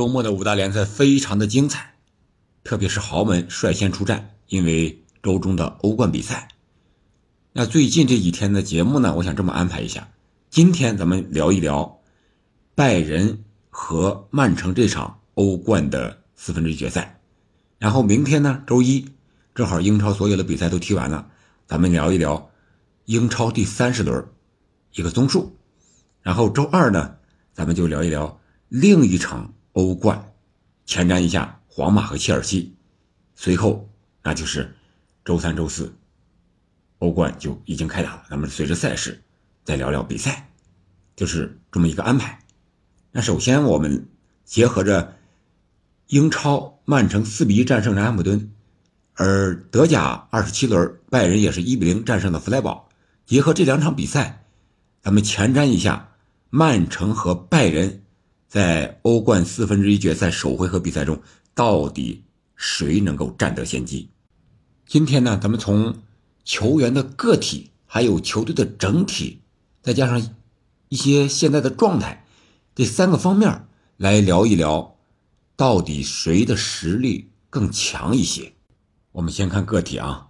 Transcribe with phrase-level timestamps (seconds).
[0.00, 1.92] 周末的五大联赛非常的精彩，
[2.64, 6.48] 特别是豪门率先出战，因为周中的欧冠比赛。
[7.52, 10.08] 那最近这几天的节目呢，我想这么安排一下：
[10.48, 12.00] 今天咱们聊一聊
[12.74, 17.20] 拜仁和曼城这场欧冠的四分之一决赛，
[17.76, 19.06] 然后明天呢，周一
[19.54, 21.28] 正好英超所有的比赛都踢完了，
[21.66, 22.50] 咱们聊一聊
[23.04, 24.24] 英超第三十轮
[24.94, 25.54] 一个综述，
[26.22, 27.16] 然后周二呢，
[27.52, 28.40] 咱们就聊一聊
[28.70, 29.52] 另一场。
[29.80, 30.32] 欧冠，
[30.84, 32.74] 前瞻一下皇马和切尔西，
[33.34, 33.88] 随后
[34.22, 34.76] 那就是
[35.24, 35.94] 周三、周四，
[36.98, 38.24] 欧冠就已经开打了。
[38.28, 39.22] 咱们随着赛事
[39.64, 40.50] 再聊聊比赛，
[41.16, 42.38] 就是这么一个安排。
[43.10, 44.06] 那首先我们
[44.44, 45.16] 结合着
[46.08, 48.52] 英超曼城四比一战胜南安普敦，
[49.14, 52.90] 而德甲二十七轮拜仁也是一比零战胜了弗莱堡，
[53.24, 54.44] 结合这两场比赛，
[55.00, 56.12] 咱们前瞻一下
[56.50, 58.02] 曼城和拜仁。
[58.50, 61.22] 在欧冠四分之一决赛首回合比赛中，
[61.54, 62.24] 到底
[62.56, 64.10] 谁能够占得先机？
[64.84, 65.94] 今天呢，咱们从
[66.42, 69.40] 球员的个体，还有球队的整体，
[69.82, 70.34] 再加上
[70.88, 72.26] 一些现在的状态，
[72.74, 74.96] 这三个方面来聊一聊，
[75.54, 78.52] 到底谁的实力更强一些？
[79.12, 80.26] 我们先看个体啊，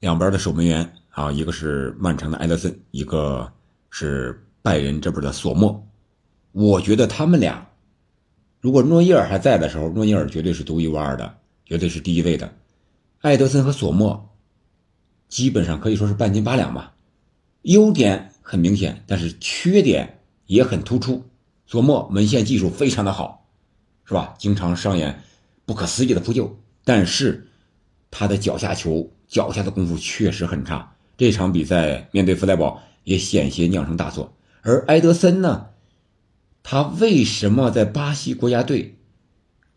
[0.00, 3.52] 两边的守门员啊，一个是曼城的埃德森，一个
[3.88, 5.86] 是拜仁这边的索莫。
[6.56, 7.68] 我觉得他们俩，
[8.62, 12.50] 如果诺伊尔还在的时候，诺伊尔绝对是独一无二的，绝对是第一位的。
[13.20, 14.30] 艾德森和索莫，
[15.28, 16.94] 基本上可以说是半斤八两吧。
[17.60, 21.26] 优点很明显，但是缺点也很突出。
[21.66, 23.46] 索莫门线技术非常的好，
[24.06, 24.34] 是吧？
[24.38, 25.20] 经常上演
[25.66, 27.48] 不可思议的扑救，但是
[28.10, 30.96] 他的脚下球、脚下的功夫确实很差。
[31.18, 34.32] 这场比赛面对弗莱堡也险些酿成大错。
[34.62, 35.66] 而埃德森呢？
[36.68, 38.98] 他为什么在巴西国家队？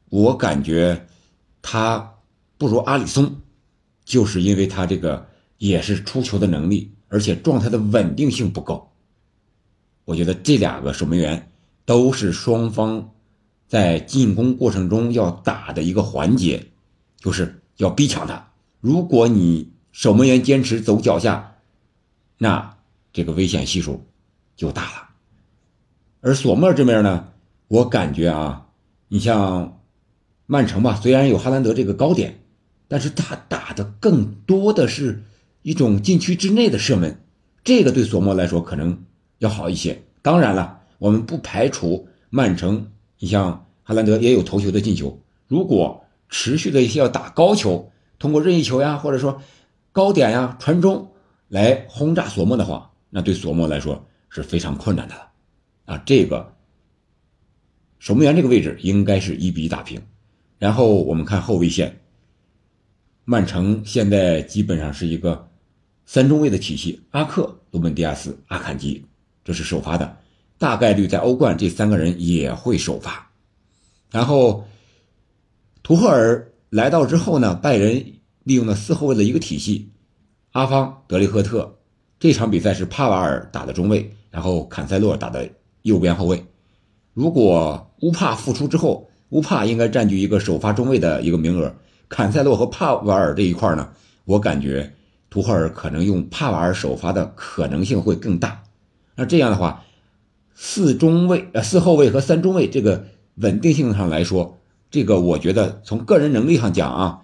[0.09, 1.05] 我感觉
[1.61, 2.15] 他
[2.57, 3.41] 不如阿里松，
[4.03, 8.91] 就是因为他这个也是出球的能力，而且状态的稳定性不够。
[10.03, 11.51] 我觉得这两个守门员
[11.85, 13.11] 都是双方
[13.67, 16.71] 在进攻过程中要打的一个环节，
[17.17, 18.51] 就是要逼抢他。
[18.81, 21.57] 如果你守门员坚持走脚下，
[22.39, 22.77] 那
[23.13, 24.07] 这个危险系数
[24.55, 25.08] 就大了。
[26.21, 27.29] 而索莫这边呢，
[27.67, 28.67] 我感觉啊，
[29.07, 29.81] 你像
[30.45, 32.43] 曼城吧，虽然有哈兰德这个高点，
[32.89, 35.23] 但是他打的更多的是
[35.61, 37.21] 一种禁区之内的射门，
[37.63, 39.05] 这个对索莫来说可能
[39.37, 40.03] 要好一些。
[40.21, 45.21] 当然了，我们不排除曼城，你像哈兰德也有头球的进球。
[45.47, 49.41] 如果持续的一些要打高球，通过任意球呀，或者说
[49.93, 51.11] 高点呀、传中
[51.47, 55.29] 来轰炸索莫的话，那对索莫来说是非常困难的了。
[55.89, 56.53] 啊，这个
[57.97, 59.99] 守门员这个位置应该是一比一打平，
[60.59, 61.99] 然后我们看后卫线，
[63.25, 65.49] 曼城现在基本上是一个
[66.05, 69.03] 三中卫的体系，阿克、鲁本迪亚斯、阿坎吉，
[69.43, 70.15] 这是首发的，
[70.59, 73.27] 大概率在欧冠这三个人也会首发。
[74.11, 74.67] 然后
[75.81, 77.95] 图赫尔来到之后呢，拜仁
[78.43, 79.89] 利用了四后卫的一个体系，
[80.51, 81.79] 阿方、德里赫特，
[82.19, 85.49] 这场比赛是帕瓦尔打的中卫，然后坎塞洛打的。
[85.89, 86.45] 右边后卫，
[87.13, 91.75] 如果乌帕复出之后，乌帕应该占据一个首发中卫的一个名额。
[92.07, 93.89] 坎塞洛和帕瓦尔这一块呢，
[94.25, 94.93] 我感觉
[95.29, 98.63] 图赫尔可能用帕瓦尔首发的可能性会更大。
[99.15, 99.83] 那这样的话，
[100.55, 104.57] 四中卫呃四后卫和三中卫这个稳定性上来说，
[104.89, 107.21] 这个我觉得从个人能力上讲啊，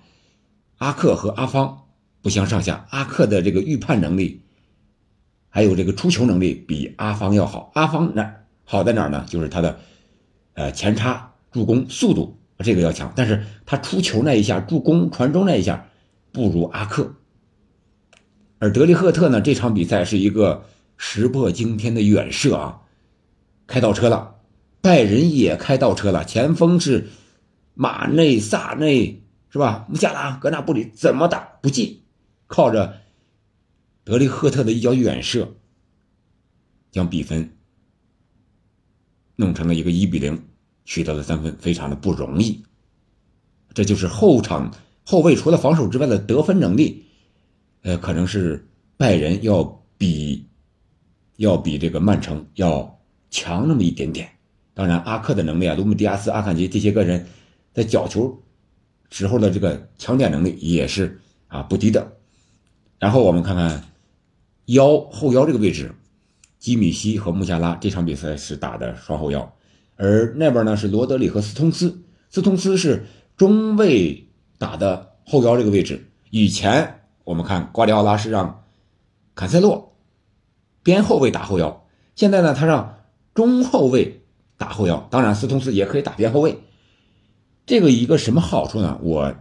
[0.77, 1.83] 阿克和阿方
[2.21, 2.85] 不相上下。
[2.89, 4.41] 阿克的这个预判能力，
[5.49, 7.71] 还有这个出球能力比阿方要好。
[7.75, 8.44] 阿方那。
[8.65, 9.25] 好在哪儿呢？
[9.29, 9.79] 就是他的，
[10.53, 15.87] 呃，前插助攻速度这个要强，但是他出球那一下、助攻传中那一下
[16.31, 17.13] 不如阿克。
[18.59, 20.65] 而德里赫特呢，这场比赛是一个
[20.97, 22.81] 石破惊天的远射啊，
[23.67, 24.35] 开倒车了，
[24.81, 27.07] 拜仁也开倒车了，前锋是
[27.73, 29.85] 马内、萨内是吧？
[29.87, 32.01] 穆加拉、格纳布里怎么打不进？
[32.47, 33.01] 靠着
[34.03, 35.53] 德里赫特的一脚远射，
[36.91, 37.51] 将比分。
[39.35, 40.41] 弄成了一个一比零，
[40.85, 42.63] 取得了三分，非常的不容易。
[43.73, 44.73] 这就是后场
[45.03, 47.05] 后卫除了防守之外的得分能力，
[47.81, 48.67] 呃，可能是
[48.97, 49.63] 拜仁要
[49.97, 50.47] 比
[51.35, 52.99] 要比这个曼城要
[53.29, 54.29] 强那么一点点。
[54.73, 57.25] 当然，阿克的能力啊，卢姆迪亚斯、阿坎吉这些个人
[57.73, 58.41] 在角球
[59.09, 62.13] 时候的这个抢点能力也是啊不低的。
[62.99, 63.83] 然后我们看看
[64.65, 65.93] 腰后腰这个位置。
[66.65, 69.53] 基米希和穆加拉这场比赛是打的双后腰，
[69.97, 72.01] 而那边呢是罗德里和斯通斯，
[72.31, 73.05] 斯通斯是
[73.37, 74.27] 中卫
[74.57, 76.09] 打的后腰这个位置。
[76.31, 78.63] 以前我们看瓜迪奥拉是让
[79.35, 79.95] 坎塞洛
[80.81, 81.85] 边后卫打后腰，
[82.15, 82.97] 现在呢他让
[83.35, 84.23] 中后卫
[84.57, 86.63] 打后腰，当然斯通斯也可以打边后卫。
[87.67, 88.99] 这个一个什么好处呢？
[89.03, 89.35] 我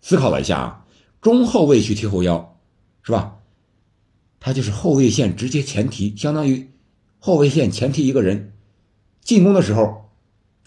[0.00, 0.84] 思考了一下啊，
[1.20, 2.58] 中后卫去踢后腰，
[3.04, 3.36] 是吧？
[4.46, 6.70] 他就是后卫线直接前提，相当于
[7.18, 8.52] 后卫线前提一个人
[9.20, 10.08] 进攻的时候，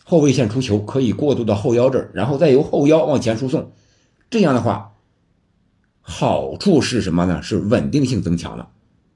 [0.04, 3.72] 后卫线出球可以过渡到后腰这儿，然后再由后腰往前输送。
[4.30, 4.98] 这样的话，
[6.02, 7.42] 好处是什么呢？
[7.42, 8.70] 是稳定性增强了。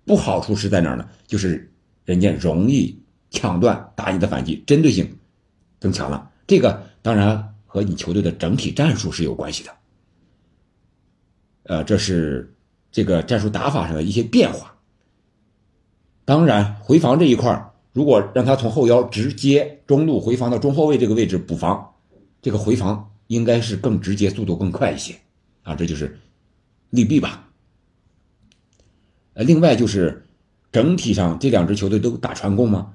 [0.06, 1.10] 不好处是在哪儿呢？
[1.28, 1.70] 就是
[2.06, 5.18] 人家容易抢断打你的反击，针对性
[5.82, 6.32] 增强了。
[6.48, 9.72] 这个当然和你球队的整体战术是有关系的。
[11.64, 12.56] 呃，这是
[12.94, 14.76] 这个战术打法上的一些变化。
[16.26, 21.96] 当然，回防这一块如果让他从后腰直接中路回防到中后卫这个位置补防，
[22.40, 25.16] 这个回防应该是更直接，速度更快一些
[25.64, 26.20] 啊，这就是
[26.92, 27.50] 利弊吧。
[29.34, 30.28] 呃，另外就是
[30.72, 32.94] 整体上这两支球队都打传控吗？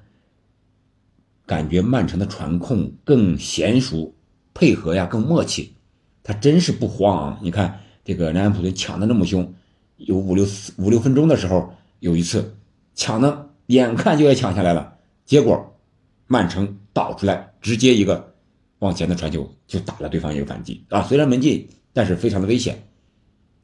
[1.45, 4.15] 感觉曼城的传控更娴熟，
[4.53, 5.75] 配合呀更默契，
[6.23, 7.39] 他真是不慌啊！
[7.41, 7.81] 你看。
[8.05, 9.53] 这个南安普顿抢的那么凶，
[9.99, 10.45] 有五六
[10.77, 12.55] 五六分钟的时候，有一次
[12.95, 15.77] 抢的眼看就要抢下来了，结果
[16.25, 18.33] 曼城倒出来，直接一个
[18.79, 21.03] 往前的传球就打了对方一个反击啊！
[21.03, 22.87] 虽然门进，但是非常的危险。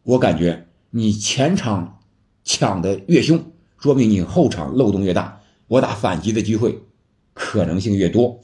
[0.04, 2.00] 我感觉你前场
[2.44, 3.44] 抢的越凶，
[3.78, 6.80] 说明你后场漏洞越大，我打反击的机会
[7.34, 8.42] 可能性越多，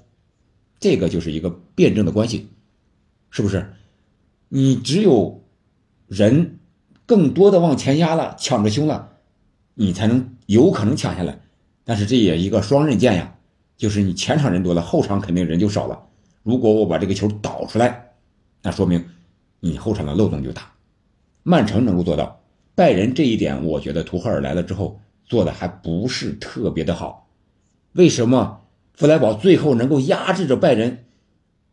[0.79, 2.47] 这个就是一个辩证的关系，
[3.29, 3.73] 是不是？
[4.49, 5.39] 你只有。
[6.07, 6.59] 人
[7.11, 9.09] 更多的往前压了，抢着凶了，
[9.73, 11.41] 你才能有可能抢下来。
[11.83, 13.35] 但是这也一个双刃剑呀，
[13.75, 16.03] 就是你前场人多了，后场肯定人就少了。
[16.41, 18.13] 如果我把这个球导出来，
[18.61, 19.03] 那说明
[19.59, 20.71] 你后场的漏洞就大。
[21.43, 22.39] 曼城能够做到，
[22.75, 27.27] 拜仁这一点，我觉得图赫尔来了之后做的还不是特别的好。
[27.91, 28.61] 为什么
[28.93, 31.03] 弗莱堡最后能够压制着拜仁，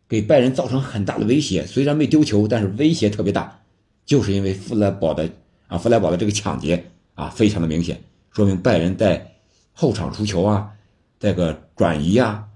[0.08, 1.64] 给拜仁造成很大的威胁？
[1.64, 3.60] 虽然没丢球，但是威胁特别大。
[4.08, 5.30] 就是因为弗莱堡的
[5.66, 9.34] 啊，弗莱堡的这个抢劫啊，非常的明显，说明拜仁在
[9.74, 10.72] 后场出球啊，
[11.20, 12.48] 这个转移啊，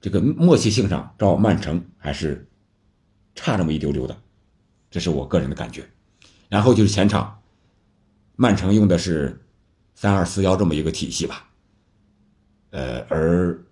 [0.00, 2.48] 这个默契性上，照曼城还是
[3.34, 4.16] 差这么一丢丢的，
[4.90, 5.86] 这是我个人的感觉。
[6.48, 7.38] 然后就是前场，
[8.36, 9.38] 曼城用的是
[9.94, 11.46] 三二四幺这么一个体系吧，
[12.70, 13.62] 呃，而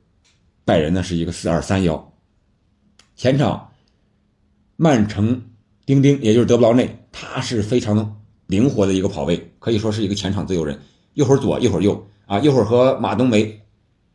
[0.67, 2.13] 拜仁呢是一个四二三幺，
[3.17, 3.73] 前场
[4.77, 5.49] 曼城。
[5.85, 10.79] 丁丁，也就是德布劳内，他是非常灵活的一个跑位，可以说是一个前场自由人，
[11.15, 13.61] 一会儿左，一会儿右，啊，一会儿和马冬梅、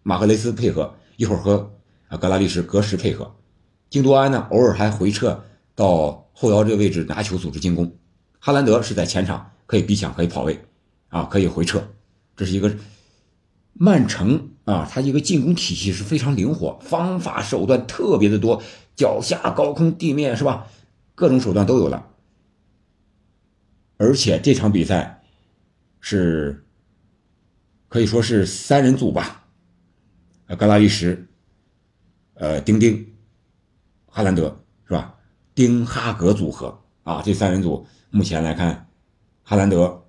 [0.01, 1.73] 马赫雷斯配合，一会儿和
[2.07, 3.35] 啊格拉利什格什配合。
[3.89, 5.43] 京多安呢，偶尔还回撤
[5.75, 7.93] 到后腰这个位置拿球组织进攻。
[8.39, 10.57] 哈兰德是在前场可以逼抢，可以跑位，
[11.09, 11.81] 啊，可以回撤。
[12.35, 12.73] 这是一个
[13.73, 18.61] 曼城啊，他一个进攻体系是非常灵活，方法手段特别的多，
[18.95, 20.67] 脚下、高空、地面，是吧？
[21.17, 22.11] 各种手段都有了，
[23.97, 25.23] 而且这场比赛
[25.99, 26.63] 是
[27.87, 29.47] 可以说是三人组吧，
[30.45, 31.27] 呃，格拉利什，
[32.35, 33.15] 呃，丁丁，
[34.05, 35.17] 哈兰德是吧？
[35.55, 38.87] 丁哈格组合啊，这三人组目前来看，
[39.41, 40.05] 哈兰德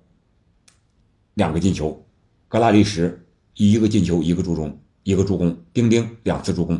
[1.33, 2.05] 两个进球，
[2.47, 6.79] 格拉利什一个进球一个助攻一个助攻，丁丁两次助攻。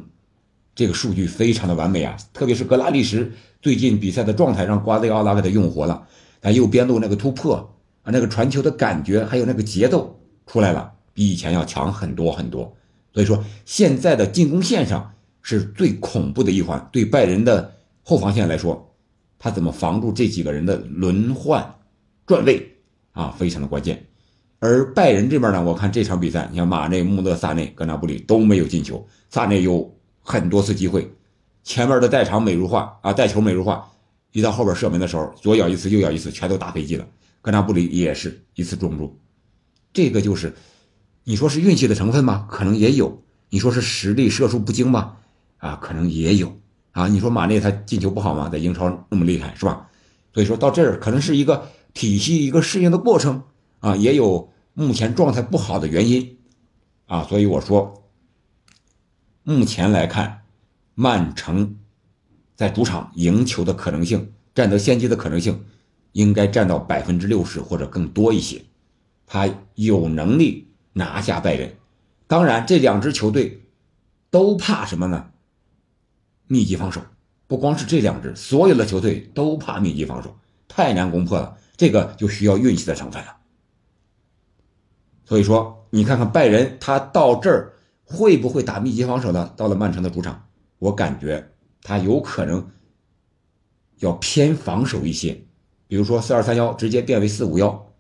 [0.80, 3.30] 这个数据非常的完美啊，特别是格拉利什
[3.62, 6.08] 最近比赛的状态让瓜迪奥拉给他用活了，
[6.40, 7.58] 他右边路那个突破
[8.02, 10.18] 啊，那个传球的感觉还有那个节奏
[10.48, 12.74] 出来了，比以前要强很多很多。
[13.14, 18.96] 所以说现在的进攻线上是最恐怖的一环，对拜仁的后防线来说，
[19.38, 21.76] 他怎么防住这几个人的轮换
[22.26, 22.66] 转位
[23.12, 24.02] 啊，非常的关键。
[24.60, 29.94] 而拜仁这边呢，我看这场比赛，你像马内、穆勒、萨内、格纳布里都没有进球，萨内有。
[30.32, 31.12] 很多次机会，
[31.64, 33.90] 前面的带场美如画啊，带球美如画，
[34.32, 37.08] 一到后边射门的时候，左咬一次，右咬一次，全都打飞机了。
[37.42, 39.18] 格纳布里也是一次中柱，
[39.92, 40.54] 这个就是，
[41.24, 42.48] 你说是运气的成分吗？
[42.48, 43.24] 可能也有。
[43.50, 45.18] 你说是实力射术不精吗？
[45.58, 46.56] 啊，可能也有。
[46.92, 48.50] 啊，你说马内他进球不好吗？
[48.50, 49.90] 在英超那么厉害是吧？
[50.32, 53.42] 所以说到这儿可能是一个体系一个适应的过程
[53.80, 56.38] 啊，也有目前状态不好的原因
[57.08, 57.96] 啊，所以我说。
[59.50, 60.44] 目前来看，
[60.94, 61.76] 曼城
[62.56, 65.66] 在主场赢球的可能性、占得先机的可能性，
[66.12, 68.64] 应该占到百分之六十或者更多一些。
[69.26, 71.76] 他有能力拿下拜仁。
[72.28, 73.64] 当然，这两支球队
[74.30, 75.32] 都怕什么呢？
[76.46, 77.02] 密集防守。
[77.48, 80.38] 不光是这两支，所有的球队都怕密集防守，
[80.68, 81.58] 太难攻破了。
[81.76, 83.38] 这个就需要运气的成分了。
[85.26, 87.74] 所以说，你看看拜仁，他到这儿
[88.12, 89.54] 会不会打密集防守呢？
[89.56, 90.48] 到了曼城的主场，
[90.80, 91.52] 我感觉
[91.84, 92.68] 他有可能
[94.00, 95.46] 要偏防守一些，
[95.88, 97.94] 比如说四二三幺直接变为四五幺。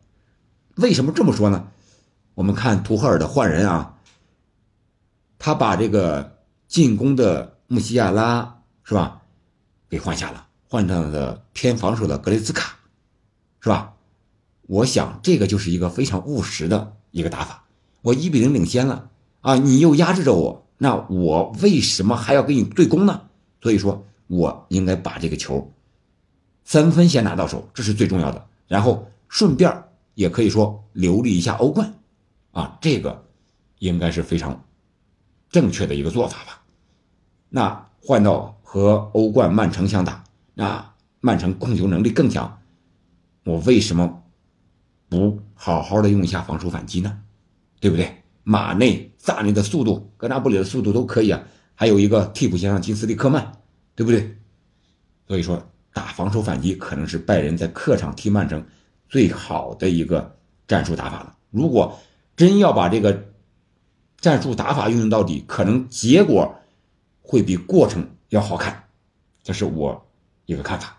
[0.77, 1.67] 为什么这么说呢？
[2.33, 3.99] 我们看图赫尔的换人啊，
[5.37, 9.21] 他把这个进攻的穆西亚拉是吧？
[9.87, 12.79] 给换下了，换上了偏防守的格雷兹卡，
[13.59, 13.93] 是吧？
[14.63, 17.65] 我想这个就是一个非常务实的一个打法。
[18.01, 23.21] 我一比零领先了啊，你又压制着我，那我为什么还要跟你对攻呢？
[23.61, 25.71] 所以说，我应该把这个球
[26.63, 28.47] 三分先拿到手，这是最重要的。
[28.67, 29.83] 然后顺便
[30.15, 31.93] 也可以说留了一下欧冠，
[32.51, 33.25] 啊，这个
[33.79, 34.63] 应该是非常
[35.49, 36.61] 正确的一个做法吧。
[37.49, 38.55] 那换到。
[38.71, 42.59] 和欧冠曼城相打，那曼城控球能力更强，
[43.43, 44.21] 我为什么
[45.09, 47.19] 不好好的用一下防守反击呢？
[47.79, 48.21] 对不对？
[48.49, 51.39] 马内、萨内的速度，格纳布里的速度都可以啊，
[51.75, 53.61] 还有一个替补先生金斯利克曼，
[53.93, 54.35] 对不对？
[55.27, 58.65] 所以说打防守反击可能是拜仁在客场踢曼城
[59.07, 60.35] 最好的一个
[60.67, 61.37] 战术打法了。
[61.51, 61.99] 如果
[62.35, 63.23] 真要把这个
[64.17, 66.55] 战术打法运用到底，可能结果
[67.21, 68.09] 会比过程。
[68.29, 68.85] 要好看，
[69.43, 70.07] 这是我
[70.47, 70.97] 一个看法。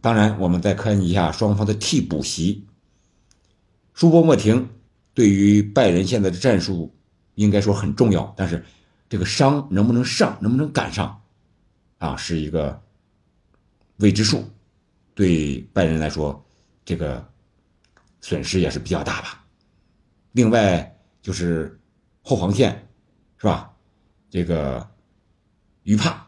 [0.00, 2.64] 当然，我们再看一下双方的替补席。
[3.92, 4.70] 舒波莫廷
[5.14, 6.94] 对于拜仁现在的战术
[7.36, 8.62] 应该说很重要，但是
[9.08, 11.22] 这个伤能不能上，能不能赶上，
[11.98, 12.82] 啊，是一个
[13.98, 14.44] 未知数。
[15.14, 16.44] 对拜仁来说，
[16.84, 17.26] 这个
[18.20, 19.44] 损失也是比较大吧。
[20.32, 21.80] 另外就是
[22.20, 22.86] 后防线，
[23.38, 23.72] 是吧？
[24.28, 24.86] 这个。
[25.84, 26.26] 于帕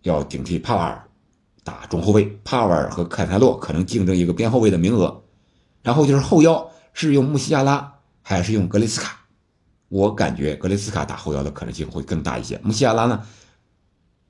[0.00, 1.06] 要顶替帕瓦尔
[1.62, 5.22] 打中后卫，帕瓦尔和凯泰洛可能竞争一个边后卫的名额。
[5.82, 7.97] 然后就是后腰是用穆西亚拉
[8.36, 9.18] 还是用格雷斯卡？
[9.88, 12.60] 我感觉格雷斯卡打后腰的可能性会更大一些。
[12.62, 13.24] 穆西亚拉呢，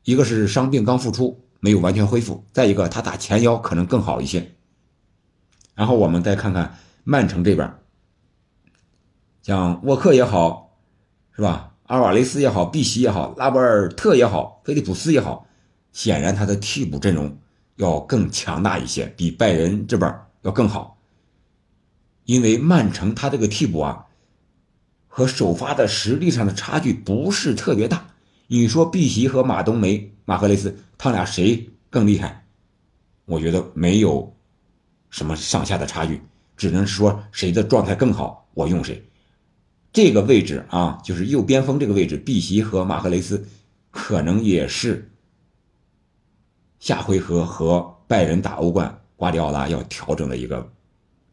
[0.04, 4.52] 一个是伤病刚复出，没有完全恢复；再一个他打前腰可能更好一些。
[5.74, 7.74] 然后我们再看看曼城这边，
[9.42, 10.78] 像沃克也好，
[11.34, 11.74] 是吧？
[11.86, 15.46] 阿尔瓦雷斯也好，碧玺也好，拉波尔特也好，菲利普斯也好，
[15.92, 17.36] 显然他的替补阵容
[17.74, 20.97] 要更强大一些，比拜仁这边要更好。
[22.28, 24.04] 因为曼城他这个替补啊，
[25.06, 28.06] 和首发的实力上的差距不是特别大。
[28.48, 32.44] 你说碧玺和马冬梅、马赫雷斯，他俩谁更厉害？
[33.24, 34.36] 我觉得没有
[35.08, 36.20] 什么上下的差距，
[36.54, 39.02] 只能说谁的状态更好，我用谁。
[39.90, 43.48] 这个位置啊，就是右边锋这个位置，碧玺和马赫雷斯
[43.90, 45.10] 可能也是
[46.78, 50.70] 下回合和拜仁打欧冠，瓜迪奥拉要调整的一个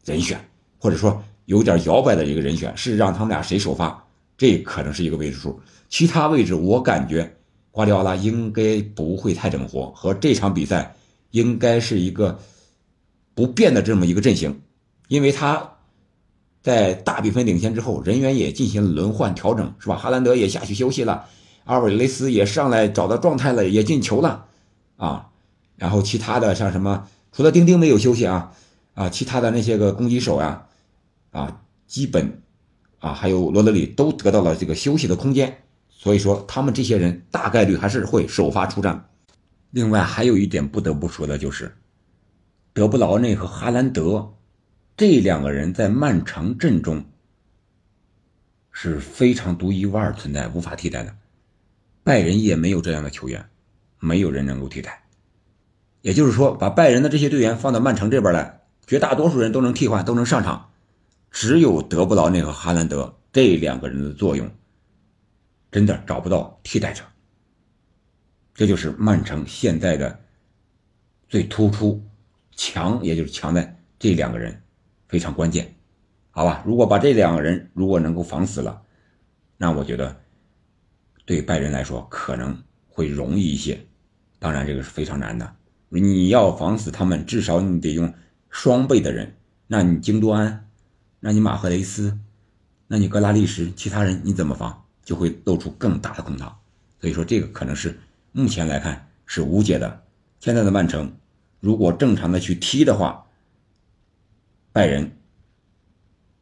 [0.06, 0.40] 人选，
[0.78, 4.04] 或者说有点摇摆的一个人选，是让他们俩谁首发，
[4.36, 5.60] 这可能是一个未知数。
[5.88, 7.36] 其他位置我感觉
[7.70, 10.94] 瓜迪奥拉应该不会太整活，和这场比赛
[11.30, 12.38] 应该是一个
[13.34, 14.60] 不变的这么一个阵型，
[15.08, 15.72] 因为他。
[16.62, 19.94] 在大比分领先之后，人员也进行轮换调整，是吧？
[19.94, 21.24] 哈兰德也下去休息了，
[21.62, 24.46] 阿尔瓦雷斯也上来找到状态了，也进球了，
[24.96, 25.28] 啊，
[25.76, 28.50] 然后其他的像什么，除了丁丁没有休息啊，
[28.94, 30.65] 啊，其他的那些个攻击手呀，啊，
[31.36, 32.42] 啊基本，
[32.98, 39.08] 啊，还有罗德里都得到了这个休息的空间，所以说他们这些人大概率还是会首发出战。
[39.70, 41.76] 另外还有一点不得不说的就是，
[42.72, 44.32] 德布劳内和哈兰德。
[44.96, 47.04] 这两个人在曼城阵中
[48.72, 51.14] 是非常独一无二存在、无法替代的。
[52.02, 53.44] 拜仁也没有这样的球员，
[53.98, 55.04] 没有人能够替代。
[56.00, 60.70] 也就是说，把拜仁的这些队员放到曼城这边来，绝大多数人都能替换、都能上场，
[61.36, 64.50] 只有德布劳内和哈兰德这两个人的作用，
[65.70, 67.04] 真的找不到替代者。
[68.54, 70.18] 这就是曼城现在的
[71.28, 72.02] 最突出、
[72.52, 74.62] 强，也就是强在这两个人。
[75.08, 75.74] 非常关键，
[76.30, 76.64] 好吧？
[76.66, 78.80] 如果把这两个人如果能够防死了，
[79.58, 80.18] 那我觉得
[81.26, 83.78] 对拜仁来说可能会容易一些。
[84.38, 85.54] 当然，这个是非常难的。
[85.90, 88.10] 你要防死他们，至少你得用
[88.48, 89.36] 双倍的人。
[89.66, 90.65] 那你京多安，
[91.20, 92.18] 那你马赫雷斯，
[92.86, 94.84] 那你格拉利什，其他人你怎么防？
[95.04, 96.58] 就会露出更大的空档。
[97.00, 97.98] 所以说，这个可能是
[98.32, 100.04] 目前来看是无解的。
[100.40, 101.16] 现在的曼城，
[101.60, 103.26] 如果正常的去踢的话，
[104.72, 105.16] 拜仁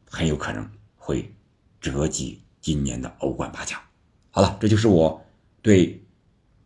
[0.09, 1.33] 很有可能会
[1.79, 3.79] 折戟今年的欧冠八强。
[4.31, 5.23] 好了，这就是我
[5.61, 6.03] 对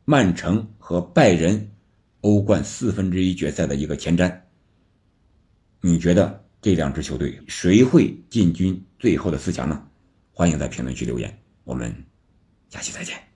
[0.05, 1.71] 曼城和拜仁
[2.21, 4.41] 欧冠四分之一决赛的一个前瞻。
[5.81, 9.87] 你觉得这两支球队谁会进军最后的四强呢？
[10.33, 11.95] 欢迎在评论区留言，我们
[12.69, 13.28] 下期再见。